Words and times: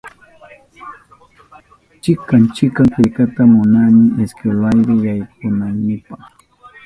Chikan 2.03 2.43
chikan 2.55 2.87
killkata 2.93 3.41
munani 3.53 4.05
iskwelapi 4.23 4.93
yaykunaynipa 5.05 6.15